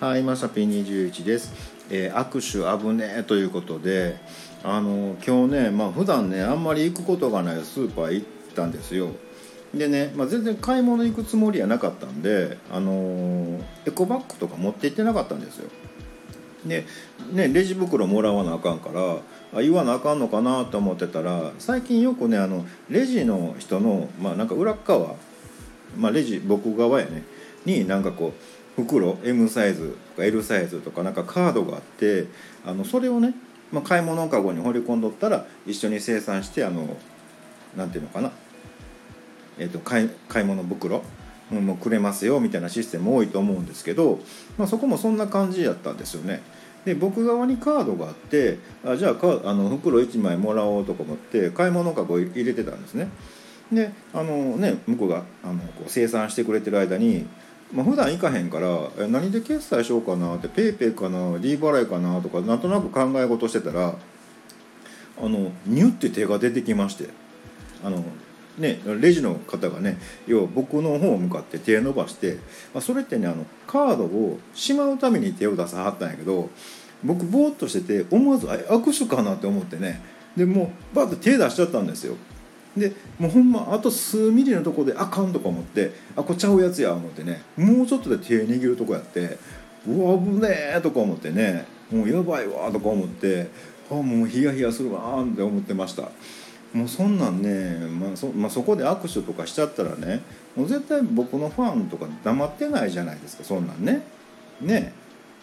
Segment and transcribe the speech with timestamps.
[0.00, 1.52] はい、まさぴ21です。
[1.90, 4.16] えー握手危ねえということで、
[4.64, 8.26] あの今日ね、まあ普段ねあんまり行くことがないスーパー行っ
[8.56, 9.10] たんですよ。
[9.74, 15.68] でね、まあ、全然買い物行くつもりはなかったんで、あのーエコバッグとか持って行ってなかったんですよ。
[16.64, 16.86] で、
[17.34, 19.18] ね、レジ袋もらわなあかんから
[19.52, 25.16] あ言わなあかんのかなと思ってたら最近よくねあのレジの人の、まあ、なんか裏側、
[25.98, 27.22] まあ、レジ僕側やね
[27.66, 32.26] になんかこう袋 M サイズとか L サイズとかなんかカードがあって
[32.64, 33.34] あのそれをね、
[33.72, 36.96] まあ、買い物かごに放り込んどったら一緒に生産してあの
[37.76, 38.32] なんていうのかな、
[39.58, 41.02] えー、と買い買い物袋
[41.50, 44.20] もうくれますよみたいなシステム多いと思うんですけど、
[44.56, 46.42] まあ、そこもそんな感じやったんですよね。
[46.84, 53.08] で僕側にカードがあってあじゃあかあの袋1枚もらおうとか思って買い物かご入れてたんですね。
[53.70, 57.26] であのね向こうがあのこう生産してくれてる間に、
[57.72, 63.94] まあ普段行かへんから何で決済しようかなってペイペイかな D 払いかなとかなんとなく考え事してたら
[65.22, 67.08] あのニュって手が出てきまして
[67.84, 68.02] あの
[68.58, 72.38] ねレジの方がね要は僕の方を向かって手伸ばして、
[72.74, 76.50] まあ、それってねあのカードをしまうために手を出さはったんやけど
[77.04, 80.02] 僕ぼーっとしてて思わず握手かなって思ってね
[80.36, 82.16] でもうバッと手出しちゃったんですよ。
[82.76, 89.38] でもうほんまあと数ミリのとこであかんとか思ってあこれちゃうやつや思ってねもうちょっとで手握るとこやって
[89.86, 93.48] うわ危ねえとか思ってねもうやばいわとか思って
[93.90, 96.10] あもうヒヤヒヤするわって思ってました。
[96.72, 100.22] もうそんなんね、まあそまあ、そこで握手とかしちゃったらね
[100.54, 104.02] もう絶対僕のファンとか黙ってないじゃないですかそんなんね。
[104.60, 104.92] ね。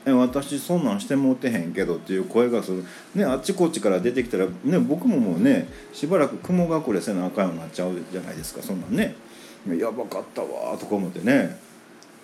[0.07, 9.15] え私そんなんしてもうてへんけどっていう声がする、ね、あっちこっちから出てきたら、ね、僕ももうねしばらく雲隠れせなあかんようになっちゃうじゃないですかそんなんね。
[9.77, 11.59] やばかったわとか思ってね。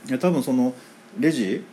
[0.07, 0.73] いや多分その
[1.19, 1.65] レジ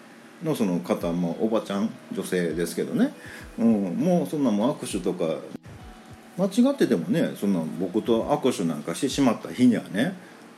[0.42, 3.14] のその方もおばちゃん女性ですけどね、
[3.56, 5.36] うん、もうそんなもん握手とか
[6.36, 10.14] 間違っててもねそんな僕と握手なんかしてしまった日にはね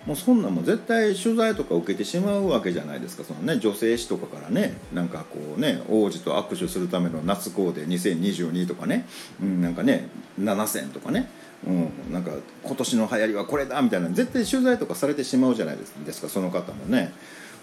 [0.07, 3.25] もうそんなも絶対取材とか受けてしまうわけじゃないですか。
[3.25, 9.07] そのね女性誌とかからねなんかこうね王子と握手するための夏コーデ2022とかね、
[9.41, 10.09] うん、なんかね
[10.41, 11.29] 7000とかね
[11.65, 12.33] うん、なんか
[12.65, 17.13] 今年の流行りはこれだみたいな絶対取材とかされてしまうじゃないですかその方もね。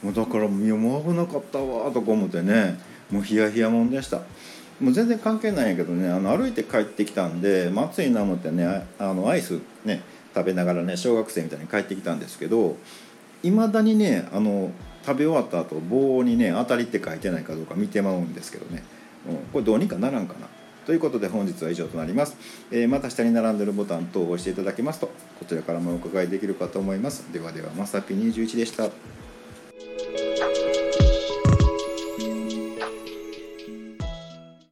[0.01, 2.79] もうだからいやもう危なかったわとか思ってね
[3.11, 4.21] もうヒヤヒヤもんでした。
[4.79, 10.01] もう全然関係ないんやけどねあの歩いて帰ってきたんで、まあ、暑いな思ってねあのアイスね
[10.33, 12.77] 食べながらね小学生みたいに帰ってきたんですけど
[13.43, 14.71] いまだにねあの
[15.05, 18.83] 食べ終わった後棒にね「当たり」って書いてないかどうか見てまうんですけどね、
[19.27, 20.47] うん、これどうにかならんかな。
[20.85, 22.35] ということで本日は以上となります、
[22.71, 25.07] えーまた下に並んでるボタン等を押していただけますと
[25.37, 27.31] こちらからもお伺いできるかと思います。
[27.31, 28.89] ではではまさぴ21でした。